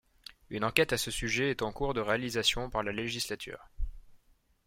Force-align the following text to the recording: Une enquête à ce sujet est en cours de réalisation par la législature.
Une 0.49 0.63
enquête 0.63 0.93
à 0.93 0.97
ce 0.97 1.11
sujet 1.11 1.51
est 1.51 1.61
en 1.61 1.71
cours 1.71 1.93
de 1.93 2.01
réalisation 2.01 2.71
par 2.71 2.81
la 2.81 2.91
législature. 2.91 3.69